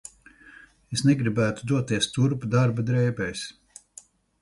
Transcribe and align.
Es 0.97 1.03
negribētu 1.09 1.69
doties 1.73 2.09
turp 2.17 2.51
darba 2.57 2.89
drēbēs. 2.91 3.49